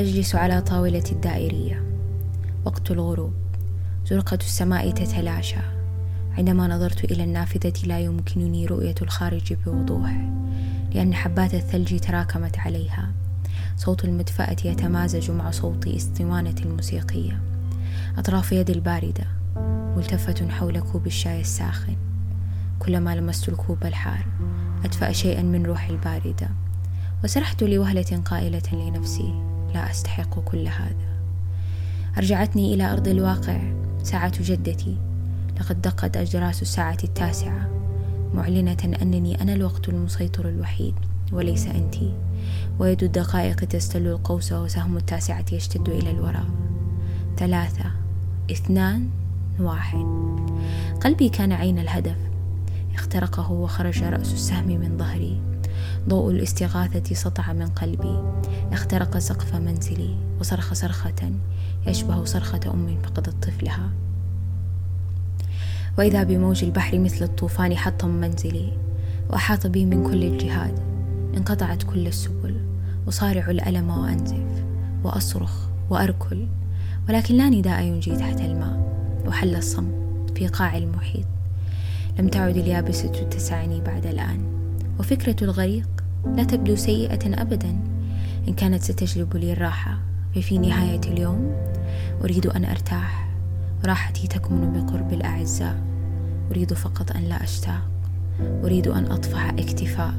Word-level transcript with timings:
أجلس 0.00 0.34
على 0.34 0.60
طاولة 0.60 1.04
الدائرية. 1.12 1.82
وقت 2.64 2.90
الغروب 2.90 3.32
زرقة 4.06 4.38
السماء 4.40 4.90
تتلاشى. 4.90 5.60
عندما 6.38 6.68
نظرت 6.68 7.04
إلى 7.04 7.24
النافذة 7.24 7.72
لا 7.86 8.00
يمكنني 8.00 8.66
رؤية 8.66 8.94
الخارج 9.02 9.52
بوضوح 9.52 10.10
لأن 10.94 11.14
حبات 11.14 11.54
الثلج 11.54 12.00
تراكمت 12.00 12.58
عليها. 12.58 13.12
صوت 13.76 14.04
المدفأة 14.04 14.56
يتمازج 14.64 15.30
مع 15.30 15.50
صوت 15.50 15.86
اسطوانة 15.86 16.54
الموسيقية. 16.60 17.40
أطراف 18.18 18.52
يدي 18.52 18.72
الباردة 18.72 19.26
ملتفة 19.96 20.48
حول 20.48 20.80
كوب 20.80 21.06
الشاي 21.06 21.40
الساخن. 21.40 21.96
كلما 22.78 23.16
لمست 23.16 23.48
الكوب 23.48 23.84
الحار 23.84 24.26
أدفأ 24.84 25.12
شيئا 25.12 25.42
من 25.42 25.66
روحي 25.66 25.92
الباردة. 25.92 26.50
وسرحت 27.24 27.62
لوهلة 27.62 28.22
قائلة 28.24 28.62
لنفسي 28.72 29.49
لا 29.74 29.90
أستحق 29.90 30.40
كل 30.40 30.68
هذا. 30.68 31.10
أرجعتني 32.18 32.74
إلى 32.74 32.92
أرض 32.92 33.08
الواقع 33.08 33.60
ساعة 34.02 34.42
جدتي. 34.42 34.96
لقد 35.60 35.82
دقت 35.82 36.16
أجراس 36.16 36.62
الساعة 36.62 36.98
التاسعة. 37.04 37.68
معلنة 38.34 38.98
أنني 39.02 39.42
أنا 39.42 39.52
الوقت 39.52 39.88
المسيطر 39.88 40.48
الوحيد 40.48 40.94
وليس 41.32 41.66
أنت. 41.66 41.94
ويد 42.78 43.02
الدقائق 43.02 43.56
تستل 43.56 44.06
القوس 44.06 44.52
وسهم 44.52 44.96
التاسعة 44.96 45.44
يشتد 45.52 45.88
إلى 45.88 46.10
الوراء. 46.10 46.46
ثلاثة 47.36 47.90
اثنان 48.50 49.08
واحد. 49.60 50.06
قلبي 51.00 51.28
كان 51.28 51.52
عين 51.52 51.78
الهدف. 51.78 52.16
اخترقه 52.94 53.52
وخرج 53.52 54.02
رأس 54.02 54.32
السهم 54.32 54.66
من 54.66 54.98
ظهري. 54.98 55.40
ضوء 56.08 56.30
الاستغاثة 56.30 57.14
سطع 57.14 57.52
من 57.52 57.66
قلبي. 57.66 58.22
اخترق 58.72 59.18
سقف 59.18 59.54
منزلي 59.54 60.16
وصرخ 60.40 60.74
صرخة 60.74 61.32
يشبه 61.86 62.24
صرخة 62.24 62.60
أم 62.74 62.98
فقدت 63.02 63.44
طفلها. 63.44 63.90
وإذا 65.98 66.22
بموج 66.22 66.64
البحر 66.64 66.98
مثل 66.98 67.24
الطوفان 67.24 67.76
حطم 67.76 68.08
منزلي 68.08 68.72
وأحاط 69.30 69.66
بي 69.66 69.84
من 69.84 70.04
كل 70.04 70.24
الجهات 70.24 70.74
انقطعت 71.36 71.82
كل 71.82 72.06
السبل 72.06 72.56
أصارع 73.08 73.50
الألم 73.50 73.90
وأنزف 73.90 74.64
وأصرخ 75.04 75.66
وأركل 75.90 76.46
ولكن 77.08 77.34
لا 77.34 77.48
نداء 77.48 77.82
ينجي 77.82 78.16
تحت 78.16 78.40
الماء. 78.40 78.90
وحل 79.26 79.56
الصمت 79.56 80.38
في 80.38 80.46
قاع 80.46 80.76
المحيط. 80.76 81.26
لم 82.18 82.28
تعد 82.28 82.56
اليابسة 82.56 83.28
تسعني 83.30 83.80
بعد 83.80 84.06
الآن. 84.06 84.59
وفكرة 85.00 85.36
الغريق 85.44 85.88
لا 86.36 86.44
تبدو 86.44 86.76
سيئة 86.76 87.42
أبدا. 87.42 87.78
إن 88.48 88.54
كانت 88.54 88.82
ستجلب 88.82 89.36
لي 89.36 89.52
الراحة 89.52 89.98
ففي 90.34 90.58
نهاية 90.58 91.00
اليوم 91.04 91.52
أريد 92.24 92.46
أن 92.46 92.64
أرتاح. 92.64 93.28
راحتي 93.84 94.26
تكمن 94.26 94.72
بقرب 94.72 95.12
الأعزاء. 95.12 95.76
أريد 96.50 96.72
فقط 96.72 97.16
أن 97.16 97.22
لا 97.22 97.44
أشتاق. 97.44 97.90
أريد 98.40 98.88
أن 98.88 99.12
أطفح 99.12 99.48
اكتفاء. 99.48 100.14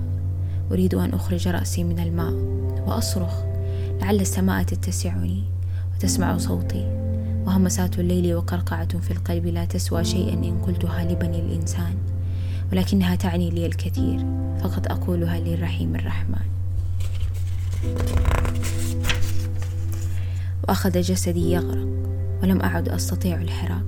أريد 0.72 0.96
أن 0.96 1.14
أخرج 1.14 1.48
رأسي 1.48 1.84
من 1.84 2.00
الماء 2.00 2.34
وأصرخ. 2.88 3.44
لعل 4.02 4.20
السماء 4.20 4.64
تتسعني 4.64 5.44
وتسمع 5.96 6.38
صوتي. 6.38 6.86
وهمسات 7.46 8.00
الليل 8.00 8.36
وقرقعة 8.36 9.00
في 9.00 9.12
القلب 9.12 9.46
لا 9.46 9.66
تسوى 9.66 10.04
شيئا 10.04 10.34
إن 10.34 10.62
قلتها 10.62 11.04
لبني 11.04 11.40
الإنسان. 11.40 11.96
ولكنها 12.72 13.16
تعني 13.16 13.50
لي 13.50 13.66
الكثير. 13.66 14.26
فقد 14.64 14.88
أقولها 14.88 15.40
للرحيم 15.40 15.96
الرحمن. 15.96 16.46
وأخذ 20.64 21.02
جسدي 21.02 21.52
يغرق 21.52 21.88
ولم 22.44 22.62
أعد 22.62 22.90
أستطيع 22.90 23.42
الحراك. 23.42 23.84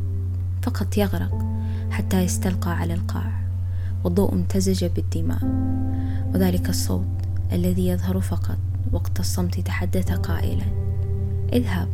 فقط 0.61 0.97
يغرق 0.97 1.45
حتى 1.91 2.21
يستلقى 2.21 2.71
على 2.71 2.93
القاع 2.93 3.41
والضوء 4.03 4.33
امتزج 4.33 4.85
بالدماء. 4.85 5.43
وذلك 6.33 6.69
الصوت 6.69 7.05
الذي 7.51 7.87
يظهر 7.87 8.21
فقط 8.21 8.57
وقت 8.91 9.19
الصمت 9.19 9.59
تحدث 9.59 10.11
قائلا. 10.11 10.65
اذهب 11.53 11.87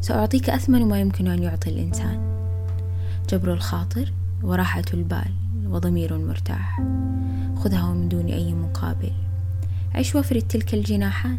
سأعطيك 0.00 0.50
أثمن 0.50 0.88
ما 0.88 1.00
يمكن 1.00 1.26
أن 1.26 1.42
يعطي 1.42 1.70
الإنسان. 1.70 2.20
جبر 3.30 3.52
الخاطر 3.52 4.12
وراحة 4.46 4.84
البال 4.94 5.30
وضمير 5.64 6.18
مرتاح. 6.18 6.80
خذها 7.56 7.94
من 7.94 8.08
دون 8.08 8.26
أي 8.26 8.54
مقابل. 8.54 9.12
عش 9.94 10.14
وافرد 10.14 10.42
تلك 10.42 10.74
الجناحات. 10.74 11.38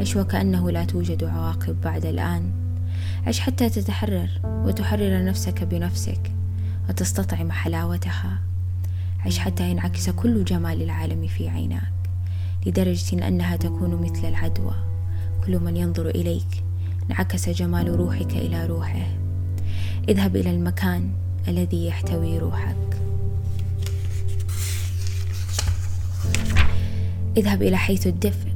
عش 0.00 0.16
وكأنه 0.16 0.70
لا 0.70 0.84
توجد 0.84 1.24
عواقب 1.24 1.80
بعد 1.80 2.06
الآن. 2.06 2.50
عش 3.26 3.40
حتى 3.40 3.70
تتحرر 3.70 4.30
وتحرر 4.44 5.24
نفسك 5.24 5.64
بنفسك 5.64 6.32
وتستطعم 6.88 7.52
حلاوتها. 7.52 8.38
عش 9.26 9.38
حتى 9.38 9.70
ينعكس 9.70 10.10
كل 10.10 10.44
جمال 10.44 10.82
العالم 10.82 11.26
في 11.26 11.48
عيناك 11.48 11.92
لدرجة 12.66 13.28
أنها 13.28 13.56
تكون 13.56 14.02
مثل 14.02 14.28
العدوى. 14.28 14.74
كل 15.46 15.58
من 15.58 15.76
ينظر 15.76 16.08
إليك 16.08 16.64
انعكس 17.10 17.48
جمال 17.48 17.88
روحك 17.96 18.32
إلى 18.32 18.66
روحه. 18.66 19.06
اذهب 20.08 20.36
إلى 20.36 20.50
المكان 20.50 21.10
الذي 21.48 21.86
يحتوي 21.86 22.38
روحك. 22.38 22.76
اذهب 27.36 27.62
إلى 27.62 27.76
حيث 27.76 28.06
الدفء. 28.06 28.52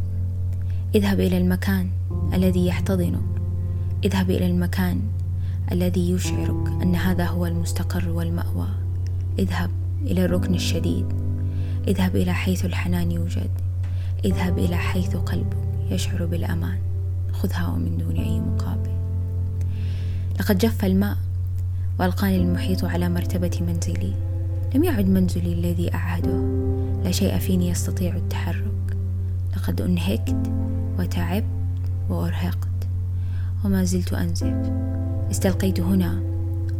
اذهب 0.95 1.21
إلى 1.21 1.39
المكان 1.39 1.91
الذي 2.35 2.67
يحتضنك 2.67 3.33
اذهب 4.05 4.31
إلى 4.31 4.47
المكان 4.47 5.01
الذي 5.73 6.11
يشعرك 6.11 6.69
أن 6.83 6.95
هذا 6.95 7.27
هو 7.27 7.47
المستقر 7.47 8.09
والمأوى. 8.09 8.69
اذهب 9.39 9.71
إلى 10.03 10.25
الركن 10.25 10.55
الشديد. 10.55 11.07
اذهب 11.89 12.17
إلى 12.17 12.33
حيث 12.33 12.65
الحنان 12.65 13.13
يوجد. 13.13 13.51
اذهب 14.25 14.59
إلى 14.59 14.77
حيث 14.77 15.17
قلبك 15.17 15.57
يشعر 15.91 16.27
بالأمان. 16.27 16.79
خذها 17.33 17.69
ومن 17.69 17.99
دون 17.99 18.17
أي 18.17 18.41
مقابل. 18.41 18.91
لقد 20.41 20.59
جف 20.59 20.85
الماء. 20.85 21.17
وألقاني 22.01 22.37
المحيط 22.37 22.85
على 22.85 23.09
مرتبة 23.09 23.59
منزلي. 23.61 24.15
لم 24.75 24.85
يعد 24.85 25.09
منزلي 25.09 25.53
الذي 25.53 25.95
أعهده. 25.95 26.43
لا 27.05 27.11
شيء 27.11 27.39
فيني 27.39 27.69
يستطيع 27.69 28.17
التحرك. 28.17 28.97
لقد 29.57 29.81
أنهكت 29.81 30.51
وتعبت 30.99 31.45
وأرهقت. 32.09 32.69
وما 33.65 33.85
زلت 33.85 34.13
أنزف 34.13 34.71
استلقيت 35.31 35.81
هنا. 35.81 36.23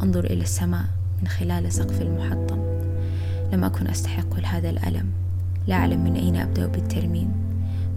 أنظر 0.03 0.25
إلى 0.25 0.43
السماء 0.43 0.85
من 1.23 1.29
خلال 1.29 1.73
سقف 1.73 2.03
المحطم. 2.03 2.59
لم 3.53 3.65
أكن 3.65 3.87
أستحق 3.87 4.41
هذا 4.45 4.71
الألم. 4.71 5.07
لا 5.67 5.75
أعلم 5.75 6.05
من 6.05 6.15
أين 6.15 6.37
أبدأ 6.37 6.67
بالترميم. 6.67 7.29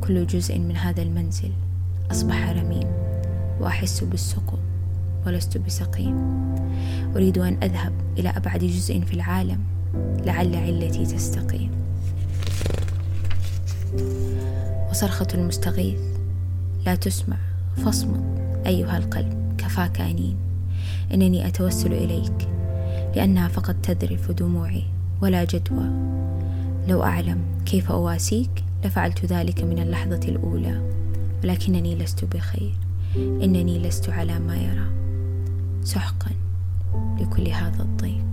كل 0.01 0.27
جزء 0.27 0.59
من 0.59 0.75
هذا 0.75 1.01
المنزل 1.01 1.51
أصبح 2.11 2.49
رميم. 2.49 2.87
وأحس 3.59 4.03
بالسقوط. 4.03 4.59
ولست 5.25 5.57
بسقيم. 5.57 6.15
أريد 7.15 7.37
أن 7.37 7.57
أذهب 7.63 7.93
إلى 8.17 8.29
أبعد 8.29 8.59
جزء 8.59 8.99
في 9.01 9.13
العالم 9.13 9.59
لعل 10.25 10.55
علتي 10.55 11.05
تستقيم. 11.05 11.71
وصرخة 14.89 15.27
المستغيث 15.33 15.99
لا 16.85 16.95
تسمع 16.95 17.37
فاصمت 17.77 18.23
أيها 18.65 18.97
القلب 18.97 19.55
كفاك 19.57 20.01
أنين 20.01 20.35
إنني 21.13 21.47
أتوسل 21.47 21.93
إليك 21.93 22.47
لأنها 23.15 23.47
فقط 23.47 23.75
تذرف 23.83 24.31
دموعي 24.31 24.83
ولا 25.21 25.43
جدوى. 25.43 25.89
لو 26.87 27.03
أعلم 27.03 27.37
كيف 27.65 27.91
أواسيك 27.91 28.63
لفعلت 28.85 29.25
ذلك 29.25 29.63
من 29.63 29.79
اللحظة 29.79 30.19
الأولى 30.27 30.81
ولكنني 31.43 31.95
لست 31.95 32.25
بخير 32.25 32.73
إنني 33.15 33.79
لست 33.79 34.09
على 34.09 34.39
ما 34.39 34.55
يرى. 34.55 35.04
سحقا 35.85 36.31
لكل 37.19 37.47
هذا 37.47 37.83
الضيق 37.83 38.25